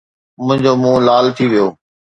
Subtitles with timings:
[0.45, 1.67] منهنجو منهن لال ٿي ويو